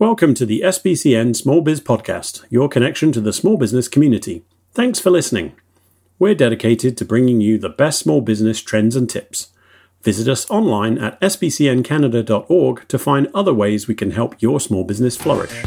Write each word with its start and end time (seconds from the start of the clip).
Welcome 0.00 0.34
to 0.34 0.46
the 0.46 0.60
SBCN 0.60 1.34
Small 1.34 1.60
Biz 1.60 1.80
Podcast, 1.80 2.44
your 2.50 2.68
connection 2.68 3.10
to 3.10 3.20
the 3.20 3.32
small 3.32 3.56
business 3.56 3.88
community. 3.88 4.44
Thanks 4.72 5.00
for 5.00 5.10
listening. 5.10 5.56
We're 6.20 6.36
dedicated 6.36 6.96
to 6.98 7.04
bringing 7.04 7.40
you 7.40 7.58
the 7.58 7.68
best 7.68 7.98
small 7.98 8.20
business 8.20 8.62
trends 8.62 8.94
and 8.94 9.10
tips. 9.10 9.48
Visit 10.04 10.28
us 10.28 10.48
online 10.48 10.98
at 10.98 11.20
sbcncanada.org 11.20 12.86
to 12.86 12.96
find 12.96 13.28
other 13.34 13.52
ways 13.52 13.88
we 13.88 13.96
can 13.96 14.12
help 14.12 14.40
your 14.40 14.60
small 14.60 14.84
business 14.84 15.16
flourish. 15.16 15.64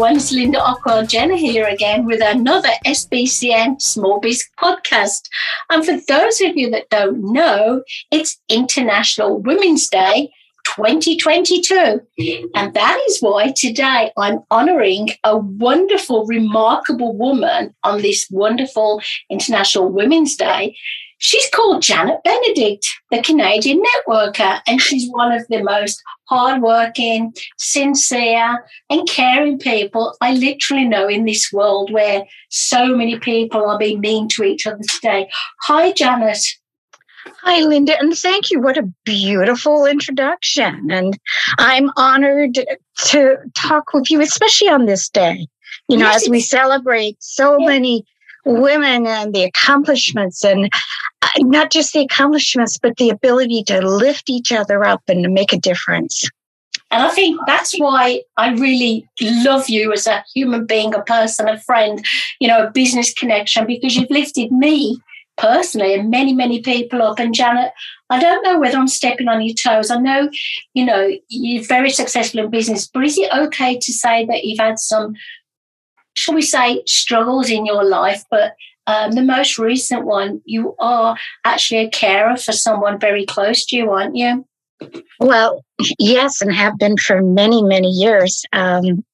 Everyone. 0.00 0.16
It's 0.16 0.32
Linda 0.32 0.58
Ockwell 0.58 1.06
Jenner 1.06 1.36
here 1.36 1.66
again 1.66 2.06
with 2.06 2.22
another 2.24 2.70
SBCN 2.86 3.82
Small 3.82 4.18
Biz 4.18 4.42
podcast. 4.58 5.28
And 5.68 5.84
for 5.84 5.98
those 6.08 6.40
of 6.40 6.56
you 6.56 6.70
that 6.70 6.88
don't 6.88 7.20
know, 7.34 7.82
it's 8.10 8.40
International 8.48 9.42
Women's 9.42 9.90
Day 9.90 10.30
2022. 10.74 12.00
And 12.54 12.72
that 12.72 12.98
is 13.08 13.18
why 13.20 13.52
today 13.54 14.10
I'm 14.16 14.38
honoring 14.50 15.10
a 15.22 15.36
wonderful, 15.36 16.24
remarkable 16.24 17.14
woman 17.14 17.74
on 17.84 18.00
this 18.00 18.26
wonderful 18.30 19.02
International 19.28 19.92
Women's 19.92 20.34
Day. 20.34 20.78
She's 21.22 21.50
called 21.50 21.82
Janet 21.82 22.24
Benedict, 22.24 22.88
the 23.10 23.20
Canadian 23.20 23.82
networker, 23.82 24.60
and 24.66 24.80
she's 24.80 25.06
one 25.10 25.32
of 25.32 25.46
the 25.50 25.62
most 25.62 26.02
hardworking, 26.30 27.34
sincere, 27.58 28.64
and 28.88 29.06
caring 29.06 29.58
people 29.58 30.16
I 30.22 30.32
literally 30.32 30.86
know 30.86 31.08
in 31.08 31.26
this 31.26 31.52
world 31.52 31.92
where 31.92 32.24
so 32.48 32.96
many 32.96 33.18
people 33.18 33.62
are 33.66 33.78
being 33.78 34.00
mean 34.00 34.28
to 34.28 34.44
each 34.44 34.66
other 34.66 34.82
today. 34.88 35.28
Hi, 35.64 35.92
Janet. 35.92 36.38
Hi, 37.42 37.60
Linda, 37.60 37.98
and 38.00 38.16
thank 38.16 38.50
you. 38.50 38.58
What 38.58 38.78
a 38.78 38.90
beautiful 39.04 39.84
introduction. 39.84 40.90
And 40.90 41.18
I'm 41.58 41.90
honored 41.98 42.58
to 43.08 43.36
talk 43.54 43.92
with 43.92 44.10
you, 44.10 44.22
especially 44.22 44.68
on 44.68 44.86
this 44.86 45.10
day. 45.10 45.46
You 45.88 45.98
know, 45.98 46.06
yes, 46.06 46.22
as 46.22 46.30
we 46.30 46.40
celebrate 46.40 47.16
so 47.20 47.58
yeah. 47.58 47.66
many 47.66 48.06
women 48.44 49.06
and 49.06 49.34
the 49.34 49.44
accomplishments 49.44 50.44
and 50.44 50.70
uh, 51.22 51.28
not 51.38 51.70
just 51.70 51.92
the 51.92 52.00
accomplishments, 52.00 52.78
but 52.78 52.96
the 52.96 53.10
ability 53.10 53.62
to 53.64 53.80
lift 53.80 54.30
each 54.30 54.52
other 54.52 54.84
up 54.84 55.02
and 55.08 55.22
to 55.24 55.30
make 55.30 55.52
a 55.52 55.58
difference. 55.58 56.28
And 56.92 57.04
I 57.04 57.10
think 57.10 57.38
that's 57.46 57.78
why 57.78 58.22
I 58.36 58.52
really 58.54 59.08
love 59.20 59.68
you 59.68 59.92
as 59.92 60.08
a 60.08 60.24
human 60.34 60.66
being, 60.66 60.92
a 60.92 61.02
person, 61.02 61.48
a 61.48 61.60
friend, 61.60 62.04
you 62.40 62.48
know, 62.48 62.66
a 62.66 62.70
business 62.70 63.14
connection, 63.14 63.66
because 63.66 63.94
you've 63.94 64.10
lifted 64.10 64.50
me 64.50 65.00
personally 65.36 65.94
and 65.94 66.10
many, 66.10 66.32
many 66.32 66.60
people 66.60 67.00
up. 67.00 67.20
And 67.20 67.32
Janet, 67.32 67.70
I 68.10 68.18
don't 68.18 68.42
know 68.42 68.58
whether 68.58 68.76
I'm 68.76 68.88
stepping 68.88 69.28
on 69.28 69.40
your 69.40 69.54
toes. 69.54 69.90
I 69.90 69.98
know, 69.98 70.30
you 70.74 70.84
know, 70.84 71.10
you're 71.28 71.64
very 71.64 71.90
successful 71.90 72.40
in 72.40 72.50
business, 72.50 72.88
but 72.92 73.04
is 73.04 73.16
it 73.16 73.32
okay 73.32 73.78
to 73.78 73.92
say 73.92 74.26
that 74.26 74.44
you've 74.44 74.58
had 74.58 74.78
some, 74.78 75.14
shall 76.16 76.34
we 76.34 76.42
say, 76.42 76.82
struggles 76.86 77.50
in 77.50 77.66
your 77.66 77.84
life? 77.84 78.24
But 78.30 78.54
um, 78.86 79.12
the 79.12 79.22
most 79.22 79.58
recent 79.58 80.04
one, 80.04 80.40
you 80.44 80.74
are 80.78 81.16
actually 81.44 81.80
a 81.80 81.90
carer 81.90 82.36
for 82.36 82.52
someone 82.52 82.98
very 82.98 83.24
close 83.24 83.64
to 83.66 83.76
you, 83.76 83.90
aren't 83.90 84.16
you? 84.16 84.44
Well, 85.18 85.64
yes, 85.98 86.40
and 86.40 86.52
have 86.52 86.78
been 86.78 86.96
for 86.96 87.22
many, 87.22 87.62
many 87.62 87.88
years. 87.88 88.44
Um, 88.52 89.04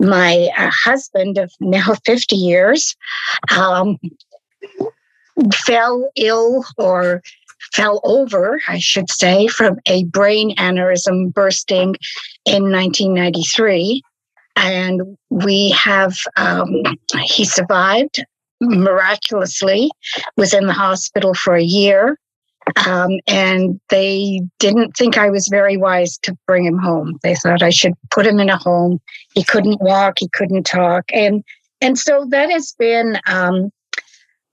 my 0.00 0.50
uh, 0.56 0.70
husband 0.72 1.38
of 1.38 1.52
now 1.60 1.94
50 2.06 2.36
years 2.36 2.94
um, 3.56 3.98
fell 5.54 6.10
ill 6.16 6.64
or 6.76 7.22
fell 7.72 8.00
over, 8.04 8.60
I 8.68 8.78
should 8.78 9.10
say, 9.10 9.48
from 9.48 9.78
a 9.86 10.04
brain 10.04 10.54
aneurysm 10.56 11.32
bursting 11.32 11.96
in 12.44 12.70
1993. 12.70 14.02
And 14.56 15.16
we 15.30 15.70
have, 15.70 16.16
um, 16.36 16.82
he 17.22 17.44
survived 17.44 18.24
miraculously, 18.60 19.90
was 20.36 20.54
in 20.54 20.66
the 20.66 20.72
hospital 20.72 21.34
for 21.34 21.54
a 21.54 21.62
year. 21.62 22.18
Um, 22.86 23.20
and 23.26 23.78
they 23.90 24.40
didn't 24.58 24.96
think 24.96 25.18
I 25.18 25.28
was 25.28 25.48
very 25.48 25.76
wise 25.76 26.16
to 26.18 26.36
bring 26.46 26.64
him 26.64 26.78
home. 26.78 27.18
They 27.22 27.34
thought 27.34 27.62
I 27.62 27.70
should 27.70 27.92
put 28.10 28.26
him 28.26 28.40
in 28.40 28.48
a 28.48 28.56
home. 28.56 29.00
He 29.34 29.44
couldn't 29.44 29.82
walk, 29.82 30.14
he 30.18 30.28
couldn't 30.32 30.64
talk, 30.64 31.04
and 31.12 31.44
and 31.82 31.98
so 31.98 32.24
that 32.30 32.50
has 32.50 32.74
been 32.78 33.18
um, 33.26 33.70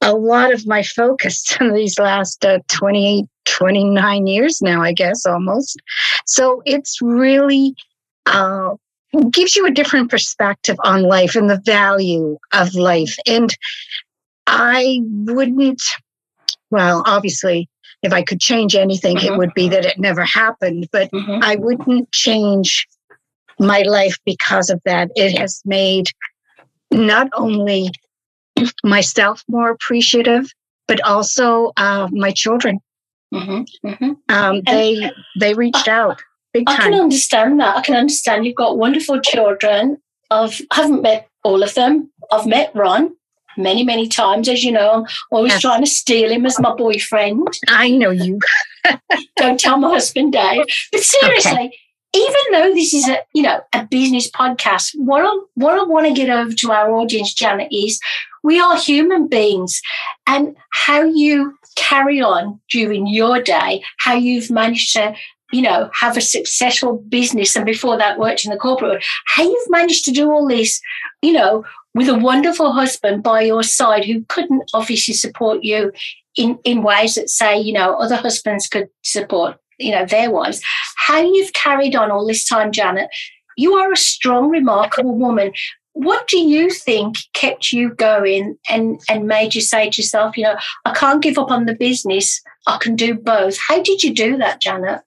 a 0.02 0.14
lot 0.14 0.54
of 0.54 0.68
my 0.68 0.84
focus 0.84 1.56
in 1.62 1.74
these 1.74 1.98
last 2.00 2.44
uh, 2.44 2.60
28, 2.68 3.26
29 3.46 4.28
years 4.28 4.62
now, 4.62 4.82
I 4.82 4.92
guess 4.92 5.26
almost. 5.26 5.80
So 6.26 6.62
it's 6.66 7.02
really 7.02 7.76
uh, 8.26 8.76
gives 9.32 9.56
you 9.56 9.66
a 9.66 9.72
different 9.72 10.10
perspective 10.10 10.78
on 10.84 11.04
life 11.04 11.36
and 11.36 11.50
the 11.50 11.62
value 11.66 12.38
of 12.54 12.76
life. 12.76 13.18
And 13.28 13.56
I 14.48 15.00
wouldn't, 15.04 15.82
well, 16.70 17.04
obviously, 17.06 17.70
if 18.02 18.14
I 18.14 18.24
could 18.24 18.40
change 18.40 18.76
anything, 18.76 19.18
mm-hmm. 19.18 19.34
it 19.34 19.38
would 19.38 19.54
be 19.54 19.70
that 19.70 19.86
it 19.86 20.00
never 20.00 20.24
happened, 20.24 20.88
but 20.92 21.12
mm-hmm. 21.12 21.44
I 21.44 21.56
wouldn't 21.56 22.12
change 22.12 22.88
my 23.60 23.82
life 23.82 24.18
because 24.26 24.70
of 24.70 24.82
that. 24.86 25.12
It 25.16 25.38
has 25.38 25.62
made 25.66 26.10
not 26.90 27.30
only 27.34 27.92
myself 28.84 29.44
more 29.48 29.70
appreciative, 29.70 30.52
but 30.88 31.02
also 31.02 31.72
uh, 31.78 32.08
my 32.12 32.32
children. 32.32 32.80
Mm-hmm. 33.34 33.88
mm-hmm. 33.88 34.12
Um, 34.28 34.62
they 34.66 35.10
they 35.40 35.54
reached 35.54 35.88
out 35.88 36.22
big 36.54 36.68
time. 36.68 36.80
I 36.80 36.84
can 36.84 36.94
understand 36.94 37.60
that. 37.60 37.78
I 37.78 37.82
can 37.82 37.96
understand 37.96 38.46
you've 38.46 38.56
got 38.56 38.78
wonderful 38.78 39.20
children. 39.22 39.98
I've 40.30 40.62
haven't 40.72 41.02
met 41.02 41.28
all 41.44 41.64
of 41.64 41.74
them. 41.74 42.12
I've 42.32 42.46
met 42.46 42.72
Ron 42.76 43.16
many, 43.58 43.84
many 43.84 44.08
times. 44.08 44.48
As 44.48 44.64
you 44.64 44.72
know, 44.72 44.92
I'm 44.92 45.06
always 45.32 45.54
yes. 45.54 45.62
trying 45.62 45.82
to 45.82 45.90
steal 45.90 46.32
him 46.32 46.46
as 46.46 46.60
my 46.60 46.74
boyfriend. 46.74 47.48
I 47.68 47.92
know 47.92 48.12
you. 48.12 48.40
Don't 49.36 49.60
tell 49.60 49.78
my 49.78 49.90
husband, 49.90 50.34
Dave. 50.34 50.66
But 50.92 51.02
seriously, 51.02 51.52
okay. 51.52 51.78
even 52.14 52.42
though 52.52 52.74
this 52.74 52.94
is 52.94 53.08
a 53.08 53.20
you 53.34 53.44
know 53.44 53.62
a 53.74 53.86
business 53.86 54.30
podcast, 54.30 54.92
what 54.96 55.24
I 55.24 55.40
what 55.56 55.78
I 55.78 55.84
want 55.84 56.08
to 56.08 56.14
get 56.14 56.30
over 56.30 56.54
to 56.54 56.72
our 56.72 56.92
audience, 56.92 57.34
Janet, 57.34 57.68
is 57.72 58.00
we 58.44 58.60
are 58.60 58.78
human 58.78 59.28
beings, 59.28 59.82
and 60.28 60.56
how 60.72 61.04
you 61.04 61.56
carry 61.76 62.22
on 62.22 62.60
during 62.70 63.08
your 63.08 63.42
day, 63.42 63.84
how 64.00 64.14
you've 64.14 64.52
managed 64.52 64.94
to 64.94 65.16
you 65.52 65.62
know, 65.62 65.90
have 65.94 66.18
a 66.18 66.22
successful 66.22 67.04
business 67.10 67.56
and 67.56 67.66
before 67.66 67.98
that 67.98 68.20
worked 68.20 68.46
in 68.46 68.52
the 68.52 68.58
corporate 68.58 68.92
world. 68.92 69.04
How 69.28 69.44
you've 69.44 69.70
managed 69.70 70.06
to 70.06 70.12
do 70.12 70.32
all 70.32 70.48
this, 70.48 70.82
you 71.22 71.34
know, 71.34 71.66
with 71.94 72.08
a 72.08 72.18
wonderful 72.18 72.72
husband 72.72 73.24
by 73.24 73.42
your 73.42 73.64
side 73.64 74.06
who 74.06 74.24
couldn't 74.30 74.70
obviously 74.74 75.14
support 75.14 75.64
you 75.64 75.92
in, 76.38 76.58
in 76.64 76.84
ways 76.84 77.16
that 77.16 77.30
say, 77.30 77.60
you 77.60 77.74
know, 77.74 77.96
other 77.96 78.16
husbands 78.16 78.68
could 78.68 78.90
support, 79.04 79.58
you 79.78 79.92
know, 79.92 80.06
their 80.06 80.32
wives. 80.32 80.62
How 80.96 81.20
you've 81.20 81.54
carried 81.54 81.96
on 81.96 82.12
all 82.12 82.26
this 82.26 82.48
time, 82.48 82.72
Janet, 82.72 83.10
you 83.58 83.76
are 83.76 83.92
a 83.92 83.98
strong, 83.98 84.50
remarkable 84.50 85.18
woman. 85.18 85.52
What 85.94 86.28
do 86.28 86.40
you 86.40 86.70
think 86.70 87.18
kept 87.34 87.74
you 87.74 87.94
going 87.94 88.58
and, 88.70 89.02
and 89.10 89.28
made 89.28 89.54
you 89.54 89.60
say 89.60 89.90
to 89.90 90.02
yourself, 90.02 90.38
you 90.38 90.46
know, 90.46 90.56
I 90.86 90.94
can't 90.94 91.22
give 91.22 91.38
up 91.38 91.52
on 91.52 91.66
the 91.66 91.76
business, 91.76 92.42
I 92.66 92.78
can 92.78 92.96
do 92.96 93.14
both? 93.14 93.58
How 93.58 93.82
did 93.82 94.02
you 94.02 94.14
do 94.14 94.38
that, 94.38 94.62
Janet? 94.62 95.02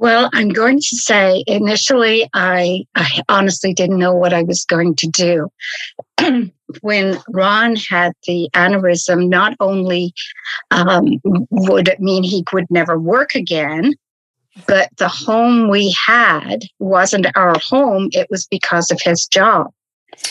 Well, 0.00 0.30
I'm 0.32 0.48
going 0.48 0.78
to 0.78 0.96
say 0.96 1.44
initially, 1.46 2.26
I, 2.32 2.84
I 2.94 3.20
honestly 3.28 3.74
didn't 3.74 3.98
know 3.98 4.14
what 4.14 4.32
I 4.32 4.42
was 4.42 4.64
going 4.64 4.96
to 4.96 5.06
do. 5.06 5.52
when 6.80 7.18
Ron 7.28 7.76
had 7.76 8.14
the 8.26 8.48
aneurysm, 8.54 9.28
not 9.28 9.56
only 9.60 10.14
um, 10.70 11.20
would 11.50 11.86
it 11.86 12.00
mean 12.00 12.22
he 12.22 12.42
would 12.50 12.64
never 12.70 12.98
work 12.98 13.34
again, 13.34 13.92
but 14.66 14.88
the 14.96 15.06
home 15.08 15.68
we 15.68 15.94
had 16.06 16.64
wasn't 16.78 17.26
our 17.36 17.58
home. 17.58 18.08
It 18.12 18.26
was 18.30 18.46
because 18.46 18.90
of 18.90 19.02
his 19.02 19.26
job 19.30 19.70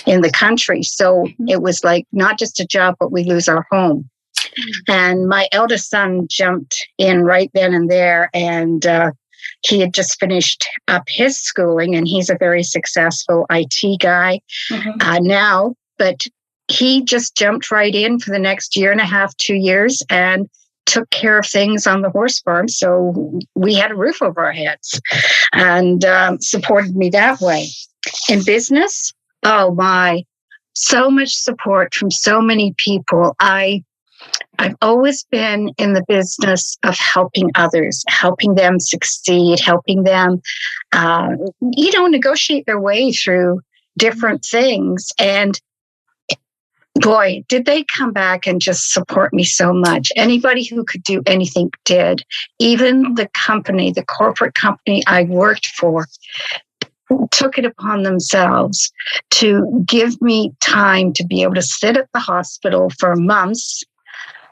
in 0.08 0.22
the 0.22 0.32
country. 0.32 0.82
So 0.82 1.26
mm-hmm. 1.26 1.48
it 1.48 1.62
was 1.62 1.84
like 1.84 2.08
not 2.12 2.40
just 2.40 2.60
a 2.60 2.66
job, 2.66 2.96
but 3.00 3.12
we 3.12 3.24
lose 3.24 3.48
our 3.48 3.68
home. 3.70 4.10
Mm-hmm. 4.36 4.92
And 4.92 5.28
my 5.28 5.48
eldest 5.52 5.92
son 5.92 6.26
jumped 6.28 6.88
in 6.98 7.22
right 7.22 7.52
then 7.54 7.76
and 7.76 7.88
there 7.88 8.32
and 8.34 8.84
uh, 8.88 9.12
he 9.62 9.80
had 9.80 9.94
just 9.94 10.20
finished 10.20 10.68
up 10.88 11.04
his 11.08 11.40
schooling 11.40 11.96
and 11.96 12.08
he's 12.08 12.30
a 12.30 12.38
very 12.38 12.64
successful 12.64 13.46
IT 13.50 14.00
guy 14.00 14.40
mm-hmm. 14.72 14.92
uh, 15.02 15.20
now, 15.20 15.76
but 15.98 16.26
he 16.70 17.04
just 17.04 17.36
jumped 17.36 17.72
right 17.72 17.94
in 17.94 18.20
for 18.20 18.32
the 18.32 18.40
next 18.40 18.76
year 18.76 18.92
and 18.92 19.02
a 19.02 19.06
half, 19.06 19.36
two 19.38 19.56
years 19.56 20.04
and 20.10 20.48
took 20.86 21.10
care 21.10 21.40
of 21.40 21.46
things 21.46 21.86
on 21.86 22.02
the 22.02 22.10
horse 22.10 22.40
farm. 22.40 22.68
So 22.68 23.40
we 23.56 23.76
had 23.76 23.92
a 23.92 23.96
roof 23.96 24.22
over 24.22 24.46
our 24.46 24.52
heads 24.52 25.00
and 25.54 26.04
um, 26.06 26.40
supported 26.42 26.96
me 26.96 27.10
that 27.12 27.42
way. 27.42 27.68
In 28.30 28.44
business, 28.44 29.14
oh 29.44 29.74
my, 29.74 30.24
so 30.74 31.12
much 31.12 31.36
support 31.36 31.94
from 31.94 32.10
so 32.10 32.42
many 32.42 32.74
people. 32.78 33.36
I 33.40 33.84
I've 34.60 34.76
always 34.82 35.24
been 35.24 35.72
in 35.78 35.94
the 35.94 36.04
business 36.08 36.78
of 36.84 36.98
helping 36.98 37.50
others, 37.56 38.04
helping 38.10 38.56
them 38.56 38.80
succeed, 38.80 39.60
helping 39.60 40.04
them, 40.04 40.42
uh, 40.92 41.30
you 41.62 41.92
know, 41.94 42.08
negotiate 42.08 42.66
their 42.66 42.80
way 42.80 43.14
through 43.14 43.62
different 43.98 44.44
things. 44.44 45.12
And 45.18 45.60
boy, 46.96 47.44
did 47.48 47.66
they 47.66 47.84
come 47.86 48.12
back 48.12 48.46
and 48.46 48.62
just 48.62 48.92
support 48.92 49.34
me 49.34 49.44
so 49.44 49.74
much. 49.74 50.12
Anybody 50.16 50.66
who 50.66 50.84
could 50.84 51.04
do 51.04 51.22
anything 51.26 51.72
did. 51.86 52.24
Even 52.60 53.16
the 53.16 53.30
company, 53.34 53.92
the 53.92 54.06
corporate 54.06 54.56
company 54.56 55.04
I 55.08 55.24
worked 55.24 55.68
for, 55.68 56.06
took 57.32 57.58
it 57.58 57.66
upon 57.66 58.04
themselves 58.04 58.92
to 59.32 59.84
give 59.86 60.22
me 60.22 60.54
time 60.60 61.12
to 61.14 61.26
be 61.26 61.42
able 61.42 61.56
to 61.56 61.62
sit 61.62 61.98
at 61.98 62.08
the 62.14 62.20
hospital 62.20 62.92
for 63.00 63.16
months 63.16 63.84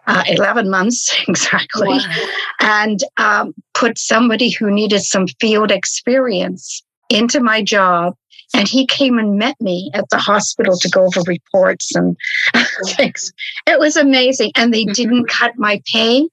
uh, 0.07 0.23
11 0.27 0.69
months 0.69 1.15
exactly, 1.27 1.89
wow. 1.89 2.27
and 2.61 2.99
um, 3.17 3.53
put 3.73 3.97
somebody 3.97 4.49
who 4.49 4.71
needed 4.71 5.01
some 5.01 5.27
field 5.39 5.71
experience 5.71 6.83
into 7.09 7.39
my 7.41 7.61
job. 7.61 8.15
And 8.53 8.65
he 8.65 8.87
came 8.87 9.19
and 9.19 9.37
met 9.37 9.59
me 9.59 9.91
at 9.93 10.09
the 10.09 10.17
hospital 10.17 10.77
to 10.77 10.89
go 10.89 11.05
over 11.05 11.21
reports 11.27 11.93
and 11.93 12.15
things. 12.85 13.33
It 13.67 13.77
was 13.77 13.97
amazing. 13.97 14.53
And 14.55 14.73
they 14.73 14.83
mm-hmm. 14.83 14.93
didn't 14.93 15.27
cut 15.27 15.57
my 15.57 15.81
pay. 15.91 16.29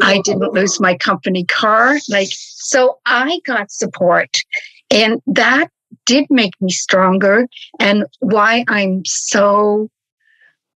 I 0.00 0.22
didn't 0.22 0.54
lose 0.54 0.80
my 0.80 0.96
company 0.96 1.44
car. 1.44 1.98
Like, 2.08 2.28
so 2.30 2.98
I 3.04 3.40
got 3.44 3.70
support. 3.70 4.38
And 4.90 5.20
that 5.26 5.70
did 6.06 6.26
make 6.30 6.52
me 6.60 6.70
stronger 6.70 7.46
and 7.78 8.04
why 8.20 8.64
I'm 8.68 9.02
so 9.04 9.90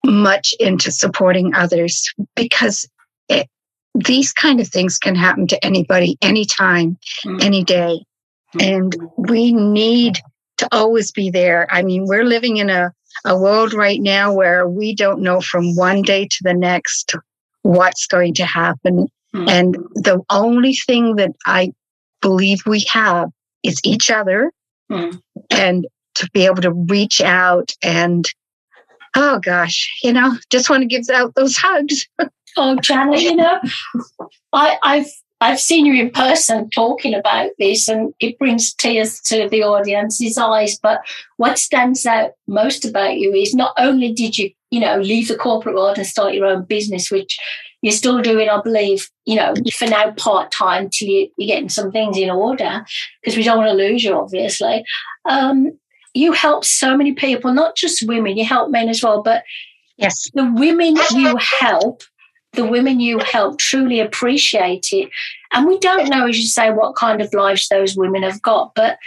much 0.04 0.54
into 0.58 0.90
supporting 0.90 1.54
others 1.54 2.12
because 2.34 2.88
it, 3.28 3.48
these 3.94 4.32
kind 4.32 4.60
of 4.60 4.68
things 4.68 4.98
can 4.98 5.14
happen 5.14 5.46
to 5.48 5.64
anybody, 5.64 6.16
anytime, 6.22 6.98
mm-hmm. 7.24 7.38
any 7.40 7.64
day. 7.64 8.04
And 8.60 8.94
we 9.16 9.52
need 9.52 10.18
to 10.58 10.68
always 10.72 11.12
be 11.12 11.30
there. 11.30 11.66
I 11.70 11.82
mean, 11.82 12.06
we're 12.06 12.24
living 12.24 12.58
in 12.58 12.70
a, 12.70 12.92
a 13.24 13.38
world 13.38 13.72
right 13.72 14.00
now 14.00 14.32
where 14.32 14.68
we 14.68 14.94
don't 14.94 15.22
know 15.22 15.40
from 15.40 15.76
one 15.76 16.02
day 16.02 16.26
to 16.26 16.38
the 16.42 16.54
next 16.54 17.14
what's 17.62 18.06
going 18.06 18.34
to 18.34 18.44
happen. 18.44 19.06
Mm-hmm. 19.34 19.48
And 19.48 19.74
the 19.94 20.20
only 20.30 20.74
thing 20.74 21.16
that 21.16 21.32
I 21.46 21.72
believe 22.20 22.62
we 22.66 22.84
have 22.90 23.30
is 23.62 23.80
each 23.84 24.10
other 24.10 24.52
mm-hmm. 24.90 25.16
and 25.50 25.86
to 26.16 26.30
be 26.32 26.44
able 26.44 26.62
to 26.62 26.72
reach 26.72 27.20
out 27.20 27.72
and 27.82 28.26
oh 29.16 29.38
gosh, 29.40 29.90
you 30.02 30.12
know, 30.12 30.36
just 30.50 30.70
want 30.70 30.82
to 30.82 30.86
give 30.86 31.08
out 31.12 31.34
those 31.34 31.56
hugs. 31.56 32.06
oh, 32.56 32.76
Janet, 32.76 33.20
you 33.20 33.36
know, 33.36 33.60
I, 34.52 34.78
I've 34.82 35.10
I've 35.40 35.60
seen 35.60 35.86
you 35.86 36.00
in 36.00 36.10
person 36.10 36.70
talking 36.70 37.14
about 37.14 37.50
this, 37.58 37.88
and 37.88 38.14
it 38.20 38.38
brings 38.38 38.72
tears 38.74 39.20
to 39.22 39.48
the 39.48 39.64
audience's 39.64 40.38
eyes. 40.38 40.78
But 40.80 41.00
what 41.36 41.58
stands 41.58 42.06
out 42.06 42.32
most 42.46 42.84
about 42.84 43.16
you 43.16 43.34
is 43.34 43.52
not 43.52 43.74
only 43.76 44.12
did 44.12 44.38
you, 44.38 44.50
you 44.70 44.78
know, 44.78 44.98
leave 44.98 45.26
the 45.26 45.36
corporate 45.36 45.74
world 45.74 45.98
and 45.98 46.06
start 46.06 46.34
your 46.34 46.46
own 46.46 46.64
business, 46.64 47.10
which 47.10 47.40
you're 47.82 47.90
still 47.90 48.22
doing, 48.22 48.48
I 48.48 48.60
believe, 48.62 49.10
you 49.24 49.34
know, 49.34 49.52
for 49.74 49.86
now 49.86 50.12
part 50.12 50.52
time 50.52 50.88
till 50.88 51.08
you, 51.08 51.28
you're 51.36 51.48
getting 51.48 51.68
some 51.68 51.90
things 51.90 52.16
in 52.16 52.30
order, 52.30 52.84
because 53.20 53.36
we 53.36 53.42
don't 53.42 53.58
want 53.58 53.70
to 53.70 53.74
lose 53.74 54.04
you, 54.04 54.14
obviously. 54.14 54.84
Um, 55.28 55.76
you 56.14 56.32
help 56.32 56.64
so 56.64 56.96
many 56.96 57.12
people, 57.12 57.52
not 57.52 57.76
just 57.76 58.06
women, 58.06 58.36
you 58.36 58.44
help 58.44 58.70
men 58.70 58.88
as 58.88 59.02
well, 59.02 59.22
but 59.22 59.44
yes, 59.96 60.30
the 60.34 60.50
women 60.54 60.96
you 61.12 61.36
help, 61.38 62.02
the 62.52 62.66
women 62.66 63.00
you 63.00 63.18
help 63.18 63.58
truly 63.58 64.00
appreciate 64.00 64.88
it. 64.92 65.08
And 65.52 65.66
we 65.66 65.78
don't 65.78 66.08
know, 66.08 66.26
as 66.26 66.38
you 66.38 66.46
say, 66.46 66.70
what 66.70 66.96
kind 66.96 67.20
of 67.20 67.32
lives 67.32 67.68
those 67.68 67.96
women 67.96 68.22
have 68.22 68.42
got, 68.42 68.74
but 68.74 68.98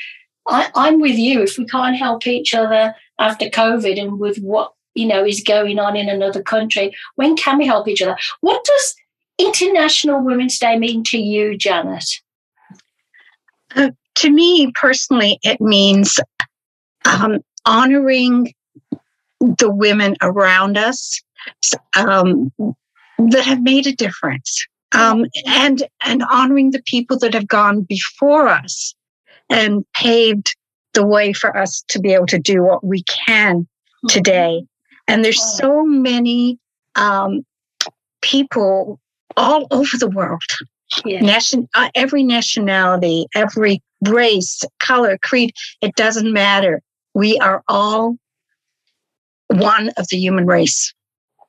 I, 0.48 0.69
I'm 0.75 1.00
with 1.00 1.18
you. 1.18 1.42
If 1.42 1.57
we 1.57 1.66
can't 1.66 1.96
help 1.96 2.28
each 2.28 2.54
other 2.54 2.96
after 3.19 3.48
COVID 3.48 4.00
and 4.00 4.19
with 4.19 4.38
what 4.38 4.74
you 4.94 5.08
know 5.08 5.25
is 5.25 5.42
going 5.42 5.80
on 5.80 5.96
in 5.96 6.10
another 6.10 6.42
country, 6.42 6.96
when 7.16 7.36
can 7.36 7.58
we 7.58 7.66
help 7.66 7.88
each 7.88 8.01
other? 8.01 8.18
What 8.42 8.63
does 8.63 8.96
International 9.38 10.24
Women's 10.24 10.60
Day 10.60 10.78
mean 10.78 11.04
to 11.06 11.18
you, 11.18 11.58
Janet? 11.58 12.06
Uh, 13.75 13.92
to 14.16 14.30
me 14.30 14.72
personally, 14.74 15.40
it 15.44 15.60
means 15.60 16.19
um, 17.06 17.40
honoring 17.66 18.54
the 19.40 19.69
women 19.69 20.16
around 20.22 20.78
us 20.78 21.22
um, 21.96 22.52
that 23.18 23.44
have 23.44 23.62
made 23.62 23.88
a 23.88 23.96
difference. 23.96 24.66
Um, 24.92 25.25
and 25.46 25.84
and 26.06 26.24
honoring 26.31 26.72
the 26.72 26.81
people 26.86 27.18
that 27.19 27.34
have 27.34 27.48
gone 27.48 27.81
before 27.81 28.48
us 28.48 28.96
and 29.50 29.84
paved 29.94 30.56
the 30.94 31.06
way 31.06 31.34
for 31.34 31.56
us 31.57 31.84
to 31.90 32.00
be 32.00 32.13
able 32.13 32.28
to 32.28 32.40
do 32.40 32.63
what 32.63 32.84
we 32.84 33.04
can 33.04 33.62
mm-hmm. 33.62 34.08
today. 34.08 34.63
And 35.08 35.25
there's 35.25 35.42
so 35.58 35.84
many 35.84 36.60
um, 36.96 37.46
people 38.22 39.00
all 39.36 39.68
over 39.72 39.98
the 39.98 40.10
world. 40.10 40.42
Yeah. 41.04 41.19
Nation, 41.19 41.68
uh, 41.74 41.90
every 41.96 42.24
nationality 42.24 43.25
every 43.36 43.81
race 44.08 44.62
color 44.80 45.18
creed 45.18 45.51
it 45.81 45.96
doesn't 45.96 46.31
matter 46.31 46.81
we 47.15 47.39
are 47.39 47.63
all 47.67 48.17
one 49.47 49.89
of 49.97 50.07
the 50.09 50.17
human 50.17 50.45
race. 50.45 50.94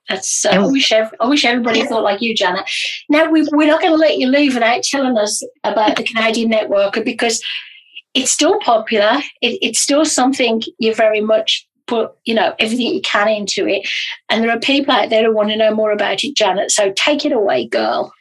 That's. 0.08 0.46
Uh, 0.46 0.50
I 0.50 0.58
wish. 0.66 0.92
I 0.92 1.10
wish 1.24 1.44
everybody 1.44 1.84
thought 1.84 2.04
like 2.04 2.22
you, 2.22 2.34
Janet. 2.34 2.64
Now 3.08 3.28
we, 3.28 3.46
we're 3.52 3.66
not 3.66 3.80
going 3.80 3.92
to 3.92 3.98
let 3.98 4.18
you 4.18 4.28
leave 4.28 4.54
without 4.54 4.82
telling 4.84 5.18
us 5.18 5.42
about 5.64 5.96
the 5.96 6.04
Canadian 6.04 6.50
Networker 6.50 7.04
because 7.04 7.42
it's 8.14 8.30
still 8.30 8.58
popular. 8.60 9.18
It, 9.42 9.58
it's 9.60 9.80
still 9.80 10.04
something 10.04 10.62
you 10.78 10.94
very 10.94 11.20
much 11.20 11.68
put, 11.88 12.12
you 12.24 12.34
know, 12.34 12.54
everything 12.58 12.94
you 12.94 13.00
can 13.02 13.28
into 13.28 13.66
it. 13.66 13.88
And 14.30 14.42
there 14.42 14.50
are 14.50 14.60
people 14.60 14.94
out 14.94 15.10
there 15.10 15.24
who 15.24 15.34
want 15.34 15.50
to 15.50 15.56
know 15.56 15.74
more 15.74 15.90
about 15.90 16.22
it, 16.22 16.36
Janet. 16.36 16.70
So 16.70 16.92
take 16.92 17.24
it 17.24 17.32
away, 17.32 17.66
girl. 17.66 18.12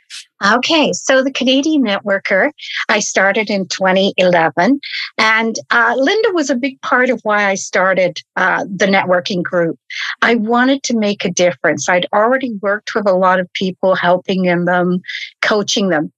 Okay, 0.44 0.92
so 0.92 1.24
the 1.24 1.32
Canadian 1.32 1.84
Networker, 1.86 2.52
I 2.90 3.00
started 3.00 3.50
in 3.50 3.68
2011, 3.70 4.82
and 5.18 5.56
uh, 5.72 5.94
Linda 5.98 6.32
was 6.34 6.50
a 6.50 6.56
big 6.56 6.80
part 6.82 7.10
of 7.10 7.22
why 7.24 7.46
I 7.46 7.56
started 7.56 8.20
uh, 8.36 8.66
the 8.66 8.86
networking 8.86 9.42
group. 9.42 9.80
I 10.22 10.36
wanted 10.36 10.84
to 10.84 10.98
make 10.98 11.24
a 11.24 11.32
difference. 11.32 11.88
I'd 11.88 12.08
already 12.14 12.54
worked 12.62 12.96
with 12.96 13.08
a 13.08 13.16
lot 13.16 13.40
of 13.40 13.52
people, 13.54 13.96
helping 13.96 14.44
them, 14.44 15.02
coaching 15.42 15.88
them 15.88 16.12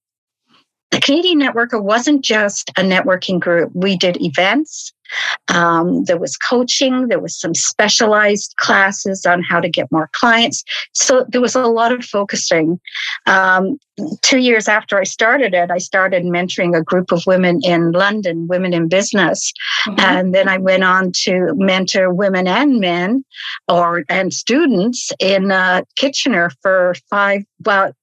the 0.91 0.99
Canadian 1.01 1.39
Networker 1.39 1.81
wasn't 1.81 2.23
just 2.23 2.69
a 2.77 2.81
networking 2.81 3.39
group. 3.39 3.71
We 3.73 3.97
did 3.97 4.21
events. 4.21 4.93
Um, 5.49 6.03
there 6.03 6.17
was 6.17 6.37
coaching. 6.37 7.07
There 7.07 7.19
was 7.19 7.39
some 7.39 7.53
specialized 7.53 8.55
classes 8.57 9.25
on 9.25 9.41
how 9.41 9.59
to 9.59 9.69
get 9.69 9.91
more 9.91 10.09
clients. 10.13 10.63
So 10.93 11.25
there 11.29 11.41
was 11.41 11.55
a 11.55 11.61
lot 11.61 11.91
of 11.91 12.03
focusing. 12.03 12.79
Um, 13.25 13.79
two 14.21 14.39
years 14.39 14.67
after 14.67 14.99
I 14.99 15.03
started 15.03 15.53
it, 15.53 15.71
I 15.71 15.77
started 15.77 16.23
mentoring 16.23 16.77
a 16.77 16.83
group 16.83 17.11
of 17.11 17.23
women 17.25 17.61
in 17.63 17.91
London, 17.91 18.47
women 18.47 18.73
in 18.73 18.87
business, 18.87 19.53
mm-hmm. 19.87 19.99
and 19.99 20.35
then 20.35 20.49
I 20.49 20.57
went 20.57 20.83
on 20.83 21.11
to 21.23 21.53
mentor 21.55 22.13
women 22.13 22.47
and 22.47 22.79
men, 22.79 23.23
or 23.67 24.03
and 24.09 24.33
students 24.33 25.11
in 25.19 25.51
uh, 25.51 25.81
Kitchener 25.95 26.51
for 26.61 26.95
five, 27.09 27.43
well, 27.65 27.93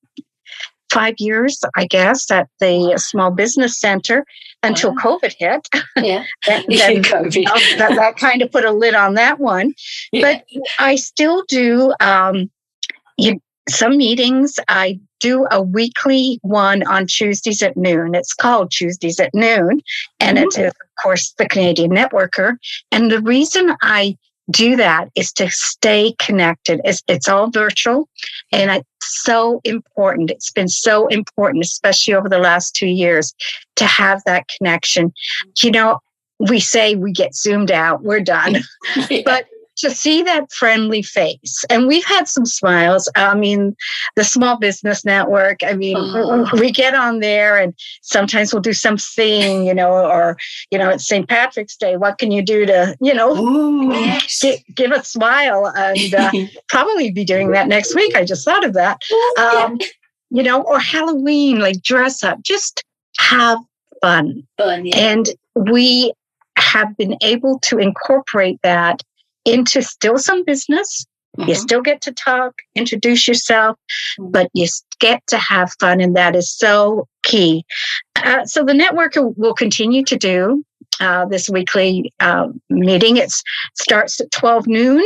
five 0.95 1.15
years, 1.19 1.61
I 1.77 1.87
guess, 1.87 2.31
at 2.31 2.49
the 2.61 2.95
Small 2.97 3.31
Business 3.31 3.79
Center 3.79 4.25
until. 4.63 4.95
COVID 4.95 5.35
hit. 5.37 5.69
Yeah, 5.97 6.25
that, 6.47 6.65
then, 6.69 7.03
COVID. 7.03 7.45
that, 7.79 7.97
that, 7.97 8.17
kind 8.17 8.41
of 8.41 8.51
put 8.53 8.65
a 8.65 8.71
lid 8.71 8.95
on 8.95 9.15
that 9.15 9.41
one. 9.41 9.75
Yeah. 10.13 10.23
But 10.23 10.63
I 10.79 10.95
still 10.95 11.43
do 11.49 11.93
um, 12.01 12.49
you, 13.19 13.41
some 13.69 13.97
meetings. 13.97 14.59
I 14.69 15.01
do 15.21 15.47
a 15.51 15.61
weekly 15.61 16.39
one 16.43 16.87
on 16.87 17.07
Tuesdays 17.07 17.63
at 17.63 17.77
noon. 17.77 18.15
It's 18.15 18.33
called 18.33 18.71
Tuesdays 18.71 19.19
at 19.19 19.35
noon, 19.35 19.81
and 20.21 20.39
mm-hmm. 20.39 20.61
it 20.61 20.67
is, 20.67 20.69
of 20.69 21.03
course, 21.03 21.35
the 21.39 21.49
Canadian 21.49 21.91
Networker. 21.91 22.57
And 22.93 23.11
the 23.11 23.21
reason 23.21 23.75
I 23.83 24.17
do 24.51 24.77
that 24.77 25.09
is 25.15 25.33
to 25.33 25.51
stay 25.51 26.15
connected. 26.19 26.81
It's, 26.85 27.03
it's 27.09 27.29
all 27.29 27.51
virtual 27.51 28.09
and 28.53 28.71
it's 28.71 28.87
so 29.23 29.61
important. 29.65 30.31
It's 30.31 30.51
been 30.51 30.69
so 30.69 31.07
important, 31.09 31.65
especially 31.65 32.15
over 32.15 32.29
the 32.29 32.39
last 32.39 32.75
two 32.75 32.89
years, 32.89 33.35
to 33.77 33.85
have 33.85 34.23
that 34.27 34.49
connection. 34.49 35.13
You 35.63 35.71
know, 35.71 35.99
we 36.39 36.61
say 36.61 36.95
we 36.95 37.13
get 37.13 37.35
zoomed 37.35 37.71
out, 37.71 38.03
we're 38.03 38.21
done. 38.21 38.57
yeah. 39.11 39.23
But 39.25 39.47
to 39.77 39.91
see 39.91 40.23
that 40.23 40.53
friendly 40.53 41.03
face. 41.03 41.65
And 41.71 41.87
we've 41.87 42.05
had 42.05 42.29
some 42.29 42.47
smiles. 42.47 43.11
I 43.17 43.35
mean, 43.35 43.77
the 44.17 44.25
Small 44.25 44.59
Business 44.59 45.05
Network, 45.05 45.61
I 45.65 45.75
mean, 45.75 45.97
oh. 45.99 46.49
we 46.55 46.71
get 46.71 46.95
on 46.95 47.21
there 47.21 47.59
and 47.59 47.75
sometimes 48.03 48.53
we'll 48.53 48.63
do 48.63 48.73
something, 48.73 49.67
you 49.67 49.75
know, 49.75 49.91
or, 49.91 50.37
you 50.71 50.79
know, 50.79 50.91
it's 50.91 51.07
St. 51.07 51.29
Patrick's 51.29 51.77
Day. 51.77 51.97
What 51.97 52.19
can 52.19 52.31
you 52.31 52.43
do 52.43 52.67
to, 52.67 52.97
you 53.01 53.15
know, 53.15 53.37
Ooh, 53.37 53.93
yes. 53.93 54.41
get, 54.41 54.61
give 54.75 54.93
a 54.93 55.03
smile? 55.05 55.73
And 55.77 56.15
uh, 56.15 56.31
probably 56.69 57.11
be 57.11 57.25
doing 57.25 57.51
that 57.51 57.69
next 57.69 57.95
week. 57.95 58.15
I 58.15 58.25
just 58.25 58.45
thought 58.45 58.65
of 58.65 58.75
that. 58.75 59.03
Um, 59.39 59.79
you 60.31 60.43
know, 60.43 60.63
or 60.63 60.79
Halloween, 60.79 61.59
like 61.61 61.83
dress 61.83 62.23
up, 62.25 62.43
just 62.43 62.85
have 63.19 63.59
fun. 64.01 64.47
Fun, 64.59 64.87
yeah. 64.87 64.97
And 64.97 65.29
we 65.55 66.13
have 66.57 66.97
been 66.97 67.17
able 67.23 67.59
to 67.61 67.79
incorporate 67.79 68.59
that 68.63 69.03
into 69.45 69.83
still 69.83 70.19
some 70.19 70.45
business. 70.45 71.07
Mm-hmm. 71.39 71.49
You 71.49 71.55
still 71.57 71.83
get 71.83 72.01
to 72.03 72.13
talk, 72.13 72.55
introduce 72.75 73.27
yourself, 73.27 73.77
mm-hmm. 74.19 74.31
but 74.31 74.51
you 74.55 74.67
get 75.01 75.27
to 75.29 75.39
have 75.39 75.73
fun, 75.81 76.01
and 76.01 76.17
that 76.17 76.37
is 76.37 76.57
so 76.57 77.09
key. 77.25 77.65
Uh, 78.17 78.45
so 78.45 78.65
the 78.65 78.75
network 78.75 79.15
will 79.17 79.55
continue 79.55 80.05
to 80.05 80.17
do 80.17 80.65
uh, 81.01 81.27
this 81.27 81.49
weekly 81.49 82.13
uh, 82.21 82.49
meeting. 82.71 83.17
It 83.17 83.33
starts 83.75 84.21
at 84.21 84.31
12 84.31 84.67
noon. 84.69 85.05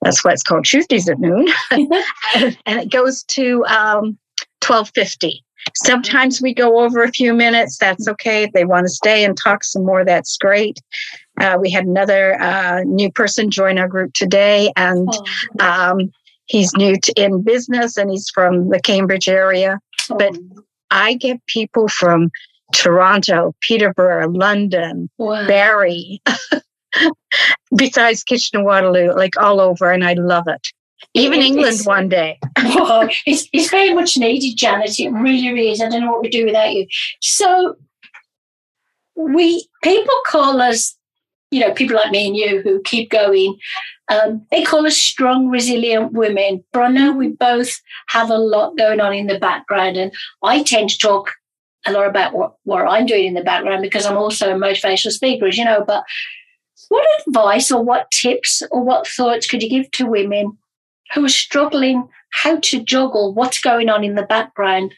That's 0.00 0.24
why 0.24 0.32
it's 0.32 0.42
called 0.42 0.64
Tuesdays 0.64 1.08
at 1.08 1.18
noon, 1.18 1.46
and 1.70 2.56
it 2.66 2.90
goes 2.90 3.22
to 3.24 3.64
um, 3.66 4.18
1250. 4.62 5.42
Sometimes 5.76 6.42
we 6.42 6.52
go 6.52 6.80
over 6.80 7.02
a 7.02 7.10
few 7.10 7.32
minutes. 7.32 7.78
That's 7.78 8.06
okay. 8.06 8.44
If 8.44 8.52
they 8.52 8.64
want 8.64 8.84
to 8.84 8.90
stay 8.90 9.24
and 9.24 9.36
talk 9.36 9.64
some 9.64 9.84
more, 9.84 10.04
that's 10.04 10.36
great. 10.36 10.78
Uh, 11.40 11.56
we 11.60 11.70
had 11.70 11.84
another 11.84 12.40
uh, 12.40 12.82
new 12.84 13.10
person 13.10 13.50
join 13.50 13.78
our 13.78 13.88
group 13.88 14.12
today, 14.12 14.72
and 14.76 15.08
oh. 15.60 15.90
um, 15.90 16.10
he's 16.46 16.72
new 16.74 16.96
to, 16.96 17.12
in 17.16 17.42
business 17.42 17.96
and 17.96 18.10
he's 18.10 18.30
from 18.30 18.68
the 18.68 18.80
Cambridge 18.80 19.28
area. 19.28 19.80
Oh. 20.10 20.16
But 20.16 20.36
I 20.90 21.14
get 21.14 21.44
people 21.46 21.88
from 21.88 22.30
Toronto, 22.72 23.54
Peterborough, 23.60 24.28
London, 24.28 25.10
wow. 25.18 25.46
Barrie, 25.46 26.22
besides 27.76 28.22
Kitchener 28.22 28.62
Waterloo, 28.62 29.12
like 29.14 29.36
all 29.36 29.60
over, 29.60 29.90
and 29.90 30.04
I 30.04 30.14
love 30.14 30.44
it. 30.46 30.72
Even 31.14 31.40
it, 31.40 31.46
England 31.46 31.80
one 31.84 32.08
day. 32.08 32.38
oh, 32.58 33.08
it's, 33.26 33.48
it's 33.52 33.70
very 33.70 33.92
much 33.94 34.16
needed, 34.16 34.56
Janet. 34.56 34.98
It 34.98 35.10
really 35.10 35.70
is. 35.70 35.80
I 35.80 35.88
don't 35.88 36.00
know 36.00 36.12
what 36.12 36.22
we'd 36.22 36.30
do 36.30 36.46
without 36.46 36.72
you. 36.72 36.86
So 37.20 37.76
we 39.16 39.66
people 39.82 40.14
call 40.26 40.60
us, 40.60 40.96
you 41.54 41.60
know, 41.60 41.72
people 41.72 41.94
like 41.94 42.10
me 42.10 42.26
and 42.26 42.36
you 42.36 42.60
who 42.62 42.82
keep 42.82 43.10
going. 43.10 43.56
Um, 44.08 44.44
they 44.50 44.64
call 44.64 44.86
us 44.86 44.98
strong, 44.98 45.48
resilient 45.48 46.12
women. 46.12 46.64
But 46.72 46.82
I 46.82 46.88
know 46.88 47.12
we 47.12 47.28
both 47.28 47.70
have 48.08 48.28
a 48.28 48.36
lot 48.36 48.76
going 48.76 49.00
on 49.00 49.14
in 49.14 49.28
the 49.28 49.38
background, 49.38 49.96
and 49.96 50.12
I 50.42 50.64
tend 50.64 50.90
to 50.90 50.98
talk 50.98 51.30
a 51.86 51.92
lot 51.92 52.08
about 52.08 52.34
what, 52.34 52.54
what 52.64 52.86
I'm 52.86 53.06
doing 53.06 53.26
in 53.26 53.34
the 53.34 53.42
background 53.42 53.82
because 53.82 54.04
I'm 54.04 54.16
also 54.16 54.50
a 54.50 54.58
motivational 54.58 55.12
speaker, 55.12 55.46
as 55.46 55.56
you 55.56 55.64
know. 55.64 55.84
But 55.86 56.02
what 56.88 57.06
advice 57.26 57.70
or 57.70 57.82
what 57.82 58.10
tips 58.10 58.62
or 58.72 58.82
what 58.82 59.06
thoughts 59.06 59.46
could 59.46 59.62
you 59.62 59.70
give 59.70 59.90
to 59.92 60.06
women 60.06 60.58
who 61.14 61.24
are 61.24 61.28
struggling 61.28 62.08
how 62.30 62.58
to 62.58 62.82
juggle 62.82 63.32
what's 63.32 63.60
going 63.60 63.88
on 63.88 64.02
in 64.02 64.16
the 64.16 64.24
background 64.24 64.92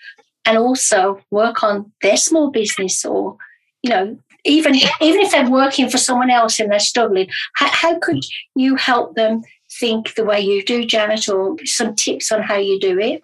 and 0.47 0.57
also 0.57 1.21
work 1.31 1.63
on 1.63 1.93
their 2.01 2.17
small 2.17 2.51
business 2.51 3.05
or 3.05 3.37
you 3.83 3.91
know 3.91 4.19
even 4.47 4.75
even 4.75 5.21
if 5.21 5.33
they're 5.33 5.51
working 5.51 5.91
for 5.91 5.99
someone 5.99 6.31
else 6.31 6.59
and 6.59 6.71
they're 6.71 6.79
struggling 6.79 7.29
how, 7.55 7.69
how 7.69 7.99
could 7.99 8.25
you 8.55 8.77
help 8.77 9.15
them 9.15 9.43
think 9.79 10.15
the 10.15 10.25
way 10.25 10.41
you 10.41 10.65
do 10.65 10.85
janet 10.85 11.29
or 11.29 11.57
some 11.65 11.95
tips 11.95 12.33
on 12.33 12.43
how 12.43 12.57
you 12.57 12.79
do 12.81 12.99
it? 12.99 13.23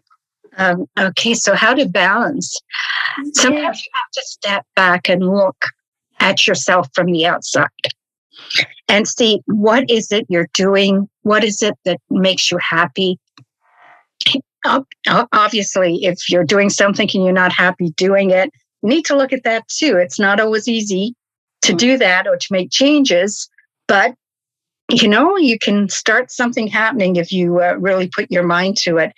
Um, 0.58 0.86
okay 0.98 1.34
so 1.34 1.54
how 1.54 1.74
to 1.74 1.88
balance. 1.88 2.58
Sometimes 3.32 3.54
yeah. 3.54 3.72
you 3.72 3.90
have 3.94 4.10
to 4.12 4.22
step 4.22 4.66
back 4.76 5.08
and 5.08 5.26
look 5.26 5.64
at 6.20 6.46
yourself 6.46 6.88
from 6.94 7.06
the 7.06 7.26
outside 7.26 7.68
and 8.88 9.08
see 9.08 9.40
what 9.46 9.90
is 9.90 10.12
it 10.12 10.26
you're 10.28 10.48
doing 10.52 11.08
what 11.22 11.42
is 11.44 11.62
it 11.62 11.74
that 11.84 12.00
makes 12.10 12.50
you 12.50 12.58
happy? 12.58 13.18
Obviously 15.32 16.04
if 16.04 16.28
you're 16.28 16.44
doing 16.44 16.68
something 16.68 17.08
and 17.14 17.24
you're 17.24 17.32
not 17.32 17.52
happy 17.52 17.90
doing 17.96 18.30
it 18.30 18.50
need 18.82 19.04
to 19.04 19.16
look 19.16 19.32
at 19.32 19.44
that 19.44 19.66
too 19.68 19.96
it's 19.96 20.18
not 20.18 20.40
always 20.40 20.68
easy 20.68 21.14
to 21.60 21.72
do 21.72 21.96
that 21.96 22.26
or 22.26 22.36
to 22.36 22.52
make 22.52 22.70
changes 22.70 23.48
but 23.86 24.14
you 24.90 25.08
know 25.08 25.36
you 25.36 25.58
can 25.58 25.88
start 25.88 26.30
something 26.30 26.66
happening 26.66 27.16
if 27.16 27.32
you 27.32 27.60
uh, 27.60 27.74
really 27.78 28.08
put 28.08 28.30
your 28.30 28.42
mind 28.42 28.76
to 28.76 28.98
it 28.98 29.12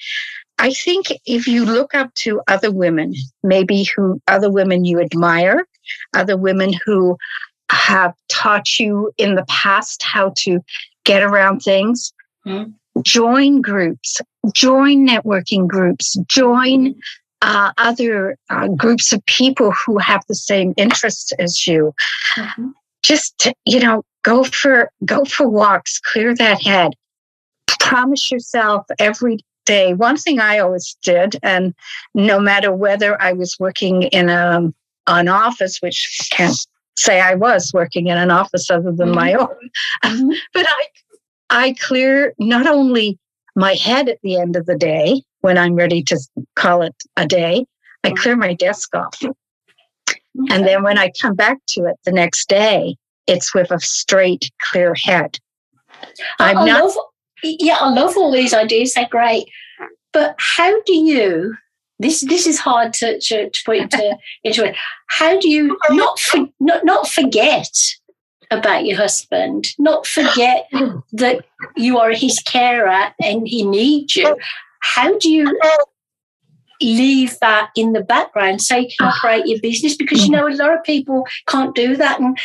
i 0.58 0.72
think 0.72 1.06
if 1.26 1.46
you 1.46 1.64
look 1.64 1.94
up 1.94 2.12
to 2.14 2.40
other 2.48 2.70
women 2.70 3.14
maybe 3.42 3.88
who 3.96 4.20
other 4.28 4.50
women 4.50 4.84
you 4.84 5.00
admire 5.00 5.66
other 6.14 6.36
women 6.36 6.72
who 6.84 7.16
have 7.70 8.14
taught 8.28 8.78
you 8.78 9.12
in 9.18 9.34
the 9.34 9.44
past 9.48 10.02
how 10.02 10.32
to 10.36 10.60
get 11.04 11.22
around 11.22 11.60
things. 11.60 12.12
Mm-hmm. 12.46 12.70
Join 13.02 13.60
groups, 13.60 14.20
join 14.52 15.06
networking 15.06 15.66
groups, 15.66 16.16
join 16.28 16.94
uh, 17.44 17.72
other 17.76 18.38
uh, 18.48 18.68
groups 18.68 19.12
of 19.12 19.24
people 19.26 19.70
who 19.70 19.98
have 19.98 20.22
the 20.28 20.34
same 20.34 20.72
interests 20.78 21.30
as 21.38 21.66
you. 21.66 21.94
Mm-hmm. 22.36 22.70
Just 23.02 23.48
you 23.66 23.80
know, 23.80 24.02
go 24.22 24.44
for 24.44 24.90
go 25.04 25.24
for 25.26 25.46
walks, 25.46 26.00
clear 26.00 26.34
that 26.36 26.62
head. 26.62 26.92
Promise 27.80 28.30
yourself 28.30 28.86
every 28.98 29.38
day. 29.66 29.92
One 29.92 30.16
thing 30.16 30.40
I 30.40 30.58
always 30.58 30.96
did, 31.02 31.36
and 31.42 31.74
no 32.14 32.40
matter 32.40 32.72
whether 32.72 33.20
I 33.20 33.34
was 33.34 33.56
working 33.60 34.04
in 34.04 34.30
a 34.30 34.72
an 35.06 35.28
office, 35.28 35.82
which 35.82 36.30
can't 36.32 36.56
say 36.96 37.20
I 37.20 37.34
was 37.34 37.72
working 37.74 38.06
in 38.06 38.16
an 38.16 38.30
office 38.30 38.70
other 38.70 38.92
than 38.92 39.08
mm-hmm. 39.08 39.14
my 39.14 39.34
own. 39.34 39.48
Mm-hmm. 40.04 40.30
but 40.54 40.66
I, 40.66 40.86
I 41.50 41.74
clear 41.74 42.34
not 42.38 42.66
only 42.66 43.18
my 43.54 43.74
head 43.74 44.08
at 44.08 44.18
the 44.22 44.36
end 44.36 44.56
of 44.56 44.66
the 44.66 44.76
day 44.76 45.22
when 45.44 45.58
I'm 45.58 45.74
ready 45.74 46.02
to 46.04 46.18
call 46.56 46.80
it 46.80 46.94
a 47.18 47.26
day, 47.26 47.66
I 48.02 48.08
mm-hmm. 48.08 48.16
clear 48.16 48.34
my 48.34 48.54
desk 48.54 48.96
off. 48.96 49.22
And 50.48 50.66
then 50.66 50.82
when 50.82 50.96
I 50.96 51.12
come 51.20 51.34
back 51.34 51.58
to 51.68 51.84
it 51.84 51.96
the 52.06 52.12
next 52.12 52.48
day, 52.48 52.96
it's 53.26 53.54
with 53.54 53.70
a 53.70 53.78
straight, 53.78 54.50
clear 54.62 54.94
head. 54.94 55.38
I'm 56.38 56.56
I 56.56 56.64
not. 56.64 56.84
Love, 56.84 56.96
yeah, 57.42 57.76
I 57.78 57.90
love 57.90 58.16
all 58.16 58.32
these 58.32 58.54
ideas. 58.54 58.94
They're 58.94 59.06
great. 59.10 59.44
But 60.14 60.34
how 60.38 60.80
do 60.86 60.94
you 60.94 61.54
this 61.98 62.22
this 62.22 62.46
is 62.46 62.58
hard 62.58 62.94
to, 62.94 63.20
to, 63.20 63.50
to 63.50 63.62
put 63.66 63.76
into, 63.76 64.16
into 64.44 64.64
it. 64.64 64.76
How 65.08 65.38
do 65.38 65.50
you 65.50 65.76
not, 65.90 66.18
for, 66.18 66.46
not 66.58 66.86
not 66.86 67.06
forget 67.06 67.70
about 68.50 68.86
your 68.86 68.96
husband, 68.96 69.68
not 69.78 70.06
forget 70.06 70.70
that 71.12 71.44
you 71.76 71.98
are 71.98 72.12
his 72.12 72.40
carer 72.40 73.12
and 73.22 73.46
he 73.46 73.62
needs 73.62 74.16
you? 74.16 74.36
How 74.84 75.16
do 75.18 75.30
you 75.30 75.58
leave 76.80 77.38
that 77.40 77.70
in 77.76 77.92
the 77.92 78.02
background 78.02 78.60
so 78.60 78.76
you 78.76 78.88
can 78.98 79.08
operate 79.08 79.46
your 79.46 79.60
business? 79.60 79.96
Because 79.96 80.24
you 80.24 80.30
know 80.30 80.46
a 80.46 80.54
lot 80.54 80.74
of 80.74 80.84
people 80.84 81.26
can't 81.48 81.74
do 81.74 81.96
that, 81.96 82.20
and 82.20 82.38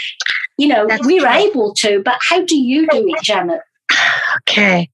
you 0.58 0.68
know 0.68 0.88
we're 1.02 1.28
able 1.28 1.74
to. 1.76 2.02
But 2.04 2.18
how 2.22 2.44
do 2.44 2.58
you 2.58 2.88
do 2.88 3.06
it, 3.08 3.24
Janet? 3.24 3.62
Okay. 4.38 4.90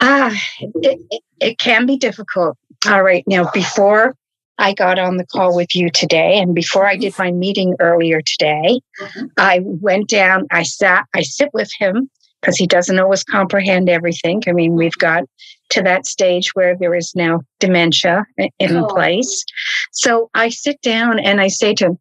Ah, 0.00 0.38
it, 0.60 1.00
it, 1.10 1.22
it 1.40 1.58
can 1.58 1.86
be 1.86 1.96
difficult 1.96 2.58
all 2.88 3.02
right. 3.02 3.24
Now, 3.26 3.50
before 3.52 4.16
I 4.58 4.72
got 4.72 4.98
on 4.98 5.16
the 5.16 5.26
call 5.26 5.54
with 5.54 5.74
you 5.74 5.90
today, 5.90 6.38
and 6.38 6.54
before 6.54 6.86
I 6.86 6.96
did 6.96 7.18
my 7.18 7.30
meeting 7.30 7.74
earlier 7.80 8.20
today, 8.20 8.80
mm-hmm. 9.00 9.26
I 9.36 9.60
went 9.62 10.08
down, 10.08 10.46
I 10.50 10.62
sat, 10.62 11.06
I 11.14 11.22
sit 11.22 11.50
with 11.52 11.70
him 11.78 12.10
because 12.46 12.56
he 12.56 12.66
doesn't 12.66 13.00
always 13.00 13.24
comprehend 13.24 13.88
everything. 13.88 14.40
I 14.46 14.52
mean, 14.52 14.76
we've 14.76 14.96
got 14.98 15.24
to 15.70 15.82
that 15.82 16.06
stage 16.06 16.54
where 16.54 16.76
there 16.78 16.94
is 16.94 17.12
now 17.16 17.40
dementia 17.58 18.24
in 18.60 18.76
oh. 18.76 18.86
place. 18.86 19.44
So 19.90 20.30
I 20.32 20.50
sit 20.50 20.80
down 20.80 21.18
and 21.18 21.40
I 21.40 21.48
say 21.48 21.74
to 21.74 21.86
him, 21.86 21.98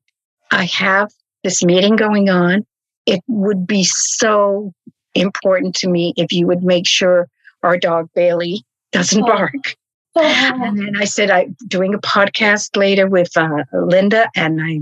I 0.52 0.66
have 0.66 1.10
this 1.44 1.64
meeting 1.64 1.96
going 1.96 2.30
on. 2.30 2.64
It 3.08 3.22
would 3.28 3.66
be 3.66 3.84
so 3.86 4.72
important 5.16 5.74
to 5.78 5.90
me 5.90 6.14
if 6.16 6.32
you 6.32 6.46
would 6.46 6.62
make 6.62 6.86
sure 6.86 7.28
our 7.64 7.78
dog 7.78 8.10
Bailey 8.14 8.64
doesn't 8.92 9.24
oh. 9.24 9.26
bark. 9.26 9.76
And 10.18 10.80
then 10.80 10.96
I 10.96 11.04
said, 11.04 11.30
I'm 11.30 11.58
doing 11.68 11.94
a 11.94 11.98
podcast 11.98 12.78
later 12.78 13.06
with 13.06 13.36
uh, 13.36 13.66
Linda, 13.74 14.30
and 14.34 14.62
I 14.62 14.80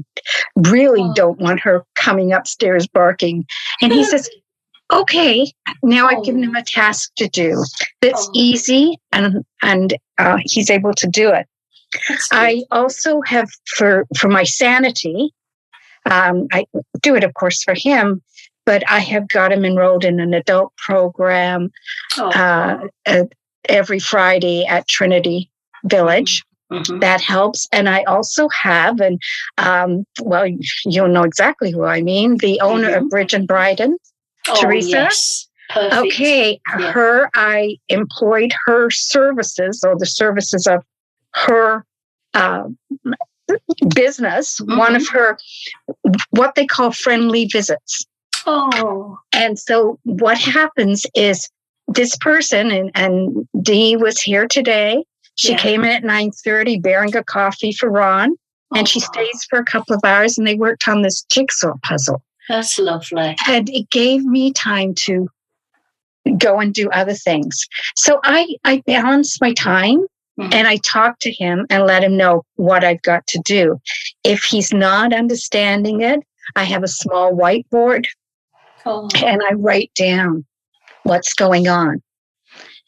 really 0.70 1.02
oh. 1.02 1.14
don't 1.16 1.40
want 1.40 1.60
her 1.62 1.84
coming 1.96 2.34
upstairs 2.34 2.86
barking. 2.86 3.44
And 3.82 3.92
he 3.92 4.04
says, 4.04 4.30
Okay, 4.92 5.52
now 5.82 6.08
I've 6.08 6.24
given 6.24 6.44
him 6.44 6.56
a 6.56 6.64
task 6.64 7.12
to 7.16 7.28
do 7.28 7.64
that's 8.02 8.28
oh. 8.28 8.32
easy, 8.34 8.98
and 9.12 9.44
and 9.62 9.96
uh, 10.18 10.38
he's 10.44 10.70
able 10.70 10.94
to 10.96 11.08
do 11.08 11.30
it. 11.30 11.48
I 12.32 12.64
also 12.72 13.22
have 13.22 13.50
for 13.76 14.06
for 14.18 14.28
my 14.28 14.44
sanity. 14.44 15.32
Um, 16.10 16.48
I 16.52 16.66
do 17.02 17.16
it, 17.16 17.24
of 17.24 17.34
course, 17.34 17.64
for 17.64 17.74
him. 17.76 18.22
but 18.66 18.84
I 18.90 19.00
have 19.00 19.28
got 19.28 19.52
him 19.52 19.66
enrolled 19.66 20.06
in 20.06 20.20
an 20.20 20.34
adult 20.34 20.76
program 20.78 21.72
oh. 22.18 22.30
uh, 22.30 23.26
every 23.68 24.00
Friday 24.00 24.66
at 24.66 24.88
Trinity 24.88 25.50
Village. 25.86 26.44
Mm-hmm. 26.72 27.00
That 27.00 27.22
helps. 27.22 27.68
And 27.72 27.88
I 27.88 28.04
also 28.04 28.48
have, 28.50 29.00
and 29.00 29.22
um, 29.58 30.06
well, 30.22 30.48
you'll 30.86 31.10
know 31.10 31.24
exactly 31.24 31.72
who 31.72 31.84
I 31.84 32.02
mean, 32.02 32.38
the 32.38 32.60
owner 32.62 32.90
mm-hmm. 32.90 33.06
of 33.06 33.10
Bridge 33.10 33.34
and 33.34 33.48
Bryden, 33.48 33.98
oh, 34.48 34.62
Teresa. 34.62 34.90
Yes. 34.90 35.48
Perfect. 35.70 36.06
Okay, 36.06 36.60
yeah. 36.78 36.92
her, 36.92 37.30
I 37.34 37.78
employed 37.90 38.54
her 38.66 38.92
services 38.92 39.84
or 39.84 39.98
the 39.98 40.06
services 40.06 40.68
of 40.68 40.84
her 41.34 41.84
uh, 42.34 42.66
business, 43.96 44.60
mm-hmm. 44.60 44.78
one 44.78 44.96
of 44.96 45.08
her, 45.08 45.38
what 46.32 46.56
they 46.56 46.66
call 46.66 46.92
friendly 46.92 47.46
visits. 47.46 48.06
Oh. 48.46 49.18
And 49.32 49.58
so 49.58 50.00
what 50.04 50.38
happens 50.38 51.06
is 51.16 51.50
this 51.88 52.16
person, 52.18 52.72
and, 52.72 52.92
and 52.96 53.48
Dee 53.62 53.96
was 53.96 54.20
here 54.20 54.48
today. 54.48 55.04
She 55.36 55.52
yeah. 55.52 55.58
came 55.58 55.84
in 55.84 55.90
at 55.90 56.04
9.30 56.04 56.82
bearing 56.82 57.16
a 57.16 57.24
coffee 57.24 57.72
for 57.72 57.90
Ron. 57.90 58.36
And 58.76 58.84
oh. 58.84 58.86
she 58.86 59.00
stays 59.00 59.46
for 59.50 59.60
a 59.60 59.66
couple 59.66 59.96
of 59.96 60.02
hours 60.04 60.38
and 60.38 60.48
they 60.48 60.56
worked 60.56 60.88
on 60.88 61.02
this 61.02 61.24
jigsaw 61.24 61.74
puzzle. 61.84 62.22
That's 62.50 62.78
lovely. 62.78 63.36
And 63.48 63.70
it 63.70 63.90
gave 63.90 64.26
me 64.26 64.52
time 64.52 64.94
to 64.96 65.28
go 66.38 66.60
and 66.60 66.74
do 66.74 66.90
other 66.92 67.14
things. 67.14 67.66
So 67.96 68.20
I, 68.24 68.56
I 68.64 68.82
balance 68.86 69.40
my 69.42 69.54
time 69.54 70.06
mm-hmm. 70.40 70.54
and 70.54 70.68
I 70.68 70.78
talk 70.78 71.20
to 71.20 71.32
him 71.32 71.66
and 71.70 71.86
let 71.86 72.04
him 72.04 72.18
know 72.18 72.46
what 72.56 72.84
I've 72.84 73.02
got 73.02 73.28
to 73.28 73.40
do. 73.40 73.80
If 74.24 74.44
he's 74.44 74.74
not 74.74 75.14
understanding 75.14 76.02
it, 76.02 76.20
I 76.56 76.64
have 76.64 76.84
a 76.84 76.88
small 76.88 77.34
whiteboard 77.34 78.06
oh. 78.86 79.10
and 79.24 79.42
I 79.44 79.54
write 79.54 79.92
down 79.96 80.46
what's 81.04 81.34
going 81.34 81.68
on. 81.68 82.02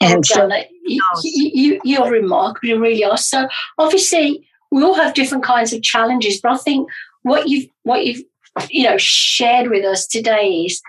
And 0.02 0.18
oh, 0.18 0.22
so 0.24 0.50
you, 0.86 1.02
you, 1.24 1.82
you're 1.84 2.12
remarkable, 2.12 2.68
you 2.68 2.80
really 2.80 3.04
are. 3.04 3.18
So 3.18 3.48
obviously 3.78 4.48
we 4.72 4.84
all 4.84 4.94
have 4.96 5.14
different 5.14 5.44
kinds 5.44 5.72
of 5.72 5.82
challenges, 5.82 6.42
but 6.42 6.52
I 6.52 6.58
think 6.58 6.90
what 7.24 7.48
you've 7.48 7.68
what 7.84 8.06
you've 8.06 8.24
you 8.70 8.84
know 8.84 8.98
shared 8.98 9.70
with 9.70 9.86
us 9.86 10.08
today 10.08 10.66
is 10.66 10.82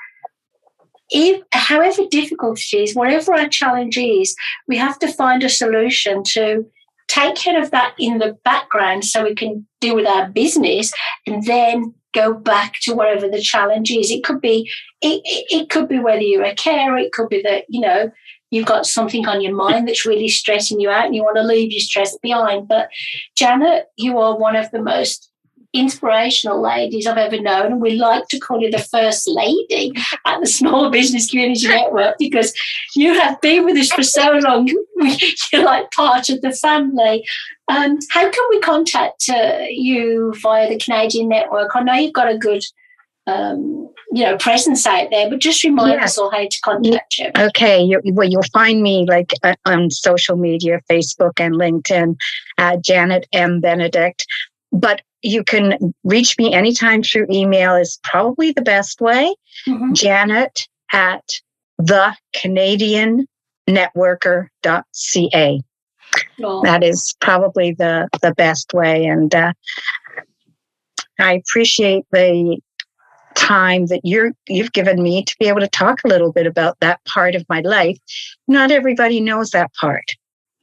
if 1.10 1.42
however 1.52 2.02
difficult 2.10 2.58
it 2.58 2.76
is, 2.76 2.94
whatever 2.94 3.34
our 3.34 3.48
challenge 3.48 3.96
is, 3.96 4.34
we 4.66 4.76
have 4.76 4.98
to 4.98 5.12
find 5.12 5.42
a 5.42 5.48
solution 5.48 6.22
to 6.24 6.66
take 7.08 7.36
care 7.36 7.62
of 7.62 7.70
that 7.70 7.94
in 7.98 8.18
the 8.18 8.36
background 8.44 9.04
so 9.04 9.22
we 9.22 9.34
can 9.34 9.66
deal 9.80 9.94
with 9.94 10.06
our 10.06 10.28
business 10.28 10.92
and 11.26 11.44
then 11.44 11.94
go 12.12 12.34
back 12.34 12.74
to 12.82 12.94
whatever 12.94 13.28
the 13.28 13.40
challenge 13.40 13.90
is. 13.90 14.10
It 14.10 14.24
could 14.24 14.40
be 14.40 14.70
it, 15.00 15.20
it 15.24 15.70
could 15.70 15.88
be 15.88 16.00
whether 16.00 16.22
you're 16.22 16.42
a 16.42 16.54
carer, 16.54 16.98
it 16.98 17.12
could 17.12 17.28
be 17.28 17.42
that, 17.42 17.66
you 17.68 17.80
know, 17.80 18.10
you've 18.50 18.66
got 18.66 18.86
something 18.86 19.26
on 19.26 19.40
your 19.40 19.54
mind 19.54 19.86
that's 19.86 20.06
really 20.06 20.28
stressing 20.28 20.80
you 20.80 20.90
out 20.90 21.06
and 21.06 21.14
you 21.14 21.22
want 21.22 21.36
to 21.36 21.42
leave 21.42 21.70
your 21.70 21.80
stress 21.80 22.16
behind. 22.18 22.66
But 22.66 22.88
Janet, 23.36 23.86
you 23.96 24.18
are 24.18 24.36
one 24.36 24.56
of 24.56 24.70
the 24.70 24.82
most 24.82 25.30
inspirational 25.78 26.60
ladies 26.60 27.06
I've 27.06 27.18
ever 27.18 27.40
known. 27.40 27.72
And 27.72 27.80
we 27.80 27.92
like 27.92 28.28
to 28.28 28.38
call 28.38 28.60
you 28.60 28.70
the 28.70 28.78
first 28.78 29.28
lady 29.28 29.92
at 30.24 30.40
the 30.40 30.46
Small 30.46 30.90
Business 30.90 31.30
Community 31.30 31.68
Network 31.68 32.16
because 32.18 32.52
you 32.94 33.14
have 33.14 33.40
been 33.40 33.64
with 33.64 33.76
us 33.76 33.92
for 33.92 34.02
so 34.02 34.32
long. 34.32 34.68
You're 35.52 35.64
like 35.64 35.90
part 35.90 36.28
of 36.28 36.40
the 36.40 36.52
family. 36.52 37.26
Um, 37.68 37.98
how 38.10 38.30
can 38.30 38.44
we 38.50 38.60
contact 38.60 39.28
uh, 39.28 39.64
you 39.68 40.34
via 40.40 40.68
the 40.68 40.78
Canadian 40.78 41.28
network? 41.28 41.74
I 41.74 41.82
know 41.82 41.94
you've 41.94 42.12
got 42.12 42.30
a 42.30 42.38
good 42.38 42.62
um, 43.26 43.88
you 44.12 44.24
know, 44.24 44.36
presence 44.38 44.86
out 44.86 45.10
there, 45.10 45.28
but 45.28 45.40
just 45.40 45.64
remind 45.64 45.94
yeah. 45.94 46.04
us 46.04 46.16
all 46.16 46.30
how 46.30 46.46
to 46.46 46.60
contact 46.62 47.18
you. 47.18 47.30
Okay, 47.36 47.82
you, 47.82 48.00
well, 48.12 48.28
you'll 48.28 48.42
find 48.52 48.82
me 48.82 49.04
like 49.06 49.32
uh, 49.42 49.56
on 49.64 49.90
social 49.90 50.36
media, 50.36 50.80
Facebook 50.88 51.40
and 51.40 51.54
LinkedIn, 51.54 52.16
uh, 52.58 52.76
Janet 52.76 53.26
M. 53.32 53.60
Benedict. 53.60 54.26
But 54.76 55.02
you 55.22 55.42
can 55.42 55.94
reach 56.04 56.36
me 56.38 56.52
anytime 56.52 57.02
through 57.02 57.26
email 57.30 57.74
is 57.74 57.98
probably 58.04 58.52
the 58.52 58.62
best 58.62 59.00
way. 59.00 59.34
Mm-hmm. 59.66 59.94
Janet 59.94 60.68
at 60.92 61.24
the 61.78 62.14
Canadian 62.34 63.26
networker.ca. 63.68 65.60
Oh. 66.42 66.62
That 66.62 66.84
is 66.84 67.14
probably 67.20 67.72
the, 67.72 68.08
the 68.22 68.32
best 68.34 68.72
way. 68.72 69.04
And 69.06 69.34
uh, 69.34 69.52
I 71.18 71.34
appreciate 71.34 72.04
the 72.12 72.58
time 73.34 73.86
that 73.86 74.00
you're 74.02 74.32
you've 74.48 74.72
given 74.72 75.02
me 75.02 75.22
to 75.22 75.36
be 75.38 75.46
able 75.46 75.60
to 75.60 75.68
talk 75.68 76.02
a 76.04 76.08
little 76.08 76.32
bit 76.32 76.46
about 76.46 76.78
that 76.80 77.04
part 77.04 77.34
of 77.34 77.44
my 77.48 77.60
life. 77.60 77.98
Not 78.48 78.70
everybody 78.70 79.20
knows 79.20 79.50
that 79.50 79.72
part, 79.74 80.04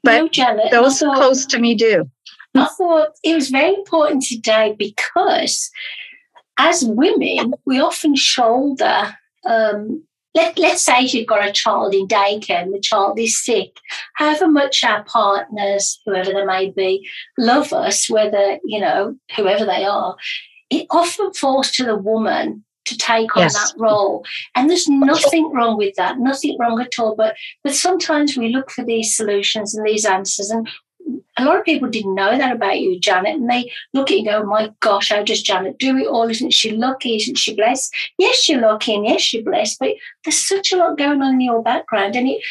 but 0.04 0.18
no, 0.18 0.28
Janet, 0.28 0.72
those 0.72 1.00
close 1.00 1.46
to 1.48 1.60
me 1.60 1.76
do. 1.76 2.10
I 2.56 2.66
thought 2.78 3.10
it 3.24 3.36
was 3.36 3.50
very 3.50 3.74
important 3.74 4.24
today 4.24 4.76
because 4.78 5.72
as 6.58 6.84
women, 6.86 7.54
we 7.66 7.80
often 7.80 8.16
shoulder, 8.16 9.16
um, 9.46 10.04
let, 10.36 10.58
let's 10.58 10.82
say 10.82 11.02
you've 11.02 11.28
got 11.28 11.48
a 11.48 11.52
child 11.52 11.94
in 11.94 12.08
daycare 12.08 12.62
and 12.64 12.74
the 12.74 12.80
child 12.80 13.20
is 13.20 13.44
sick, 13.44 13.78
however 14.16 14.48
much 14.48 14.84
our 14.84 15.04
partners, 15.04 16.00
whoever 16.06 16.32
they 16.32 16.46
may 16.46 16.72
be, 16.72 17.08
love 17.38 17.74
us, 17.74 18.10
whether, 18.10 18.60
you 18.64 18.80
know, 18.80 19.16
whoever 19.36 19.66
they 19.66 19.86
are, 19.86 20.16
it 20.70 20.88
often 20.90 21.34
falls 21.34 21.72
to 21.72 21.84
the 21.84 21.96
woman 21.96 22.64
to 22.86 22.98
take 22.98 23.36
on 23.38 23.44
yes. 23.44 23.54
that 23.54 23.80
role. 23.80 24.26
And 24.56 24.70
there's 24.70 24.88
nothing 24.88 25.52
wrong 25.54 25.78
with 25.78 25.96
that, 25.96 26.20
nothing 26.20 26.58
wrong 26.60 26.82
at 26.82 27.00
all. 27.00 27.16
But 27.16 27.36
but 27.64 27.74
sometimes 27.74 28.38
we 28.38 28.50
look 28.50 28.72
for 28.72 28.84
these 28.84 29.16
solutions 29.16 29.76
and 29.76 29.86
these 29.86 30.06
answers, 30.06 30.50
and 30.50 30.68
a 31.38 31.46
lot 31.46 31.58
of 31.58 31.66
people 31.66 31.90
didn't 31.90 32.16
know 32.16 32.38
that 32.38 32.56
about 32.56 32.80
you, 32.80 33.00
Janet, 33.00 33.36
and 33.36 33.50
they 33.50 33.72
look 33.94 34.12
at 34.12 34.18
you 34.18 34.30
and 34.30 34.44
go, 34.44 34.44
My 34.44 34.72
gosh, 34.80 35.10
how 35.10 35.24
does 35.24 35.42
Janet 35.42 35.80
do 35.80 35.98
it 35.98 36.08
all? 36.08 36.30
Isn't 36.30 36.54
she 36.54 36.72
lucky? 36.72 37.16
Isn't 37.16 37.38
she 37.38 37.56
blessed? 37.56 37.94
Yes, 38.18 38.48
you're 38.48 38.62
lucky 38.62 38.96
and 38.96 39.06
yes, 39.06 39.34
you're 39.34 39.44
blessed, 39.44 39.80
but 39.80 39.90
there's 40.24 40.48
such 40.48 40.72
a 40.72 40.78
lot 40.78 40.98
going 40.98 41.22
on 41.22 41.36
in 41.36 41.42
your 41.42 41.64
background. 41.64 42.16
And 42.16 42.28
it, 42.28 42.42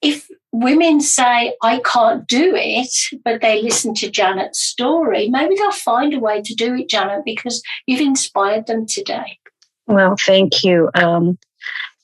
if 0.00 0.28
women 0.50 1.00
say, 1.00 1.54
I 1.62 1.80
can't 1.84 2.26
do 2.26 2.54
it, 2.56 2.92
but 3.24 3.40
they 3.40 3.62
listen 3.62 3.94
to 3.94 4.10
Janet's 4.10 4.60
story, 4.60 5.28
maybe 5.28 5.54
they'll 5.54 5.70
find 5.70 6.12
a 6.12 6.18
way 6.18 6.42
to 6.42 6.54
do 6.54 6.74
it, 6.74 6.88
Janet, 6.88 7.24
because 7.24 7.62
you've 7.86 8.00
inspired 8.00 8.66
them 8.66 8.86
today. 8.86 9.38
Well, 9.86 10.16
thank 10.18 10.64
you. 10.64 10.90
Um, 10.94 11.38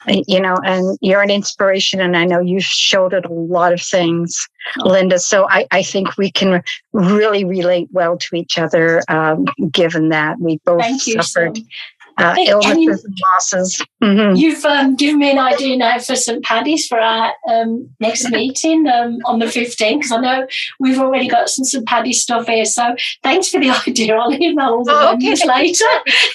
you 0.07 0.41
know, 0.41 0.57
and 0.65 0.97
you're 1.01 1.23
an 1.23 1.31
inspiration, 1.31 2.01
and 2.01 2.17
I 2.17 2.25
know 2.25 2.41
you've 2.41 2.65
shouldered 2.65 3.25
a 3.25 3.33
lot 3.33 3.73
of 3.73 3.81
things, 3.81 4.49
oh. 4.81 4.89
Linda. 4.89 5.19
So 5.19 5.49
I, 5.49 5.67
I 5.71 5.83
think 5.83 6.17
we 6.17 6.31
can 6.31 6.63
really 6.93 7.45
relate 7.45 7.89
well 7.93 8.17
to 8.19 8.37
each 8.37 8.59
other, 8.59 9.03
um, 9.09 9.47
given 9.71 10.11
that 10.11 10.39
we 10.41 10.61
both 10.65 11.01
suffered. 11.01 11.59
Uh, 12.21 12.35
illnesses 12.49 12.79
you, 12.79 12.91
and 12.91 13.19
losses. 13.33 13.87
Mm-hmm. 14.03 14.35
You've 14.35 14.65
um, 14.65 14.97
given 14.97 15.21
me 15.21 15.31
an 15.31 15.39
idea 15.39 15.77
now 15.77 16.01
for 16.01 16.17
St. 16.17 16.43
Paddy's 16.43 16.89
for 16.89 16.99
our 16.99 17.33
um, 17.49 17.89
next 18.01 18.29
meeting 18.31 18.89
um, 18.89 19.21
on 19.25 19.39
the 19.39 19.47
15th, 19.47 19.99
because 19.99 20.11
I 20.11 20.21
know 20.21 20.49
we've 20.81 20.99
already 20.99 21.29
got 21.29 21.49
some 21.49 21.65
St. 21.65 21.87
Paddy's 21.87 22.21
stuff 22.21 22.49
here. 22.49 22.65
So 22.65 22.97
thanks 23.23 23.51
for 23.51 23.61
the 23.61 23.71
idea. 23.87 24.17
I'll 24.17 24.33
email 24.33 24.67
all 24.67 24.85
the 24.85 24.91
oh, 24.93 25.15
okay. 25.15 25.37
later. 25.47 25.85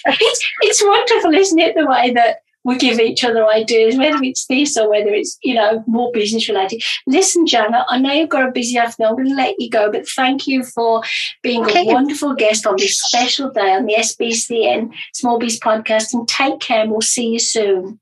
it's, 0.05 0.51
it's 0.61 0.81
wonderful, 0.81 1.33
isn't 1.33 1.59
it, 1.59 1.75
the 1.75 1.85
way 1.85 2.11
that 2.13 2.42
we 2.63 2.77
give 2.77 2.99
each 2.99 3.23
other 3.23 3.47
ideas, 3.47 3.97
whether 3.97 4.21
it's 4.21 4.45
this 4.47 4.77
or 4.77 4.89
whether 4.89 5.09
it's, 5.09 5.37
you 5.43 5.53
know, 5.53 5.83
more 5.87 6.11
business 6.11 6.47
related. 6.47 6.81
Listen, 7.07 7.45
Jana, 7.45 7.85
I 7.89 7.99
know 7.99 8.11
you've 8.11 8.29
got 8.29 8.47
a 8.47 8.51
busy 8.51 8.77
afternoon. 8.77 9.09
I'm 9.09 9.15
going 9.15 9.29
to 9.29 9.35
let 9.35 9.55
you 9.59 9.69
go, 9.69 9.91
but 9.91 10.07
thank 10.07 10.47
you 10.47 10.63
for 10.63 11.01
being 11.41 11.65
okay. 11.65 11.81
a 11.81 11.93
wonderful 11.93 12.33
guest 12.33 12.65
on 12.65 12.75
this 12.77 12.99
special 12.99 13.49
day 13.51 13.73
on 13.73 13.85
the 13.85 13.95
SBCN 13.95 14.91
Small 15.13 15.39
Biz 15.39 15.59
podcast. 15.59 16.13
And 16.13 16.27
take 16.27 16.59
care, 16.59 16.81
and 16.81 16.91
we'll 16.91 17.01
see 17.01 17.29
you 17.29 17.39
soon. 17.39 17.99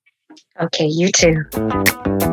Okay, 0.60 0.86
you 0.86 1.12
too. 1.12 2.31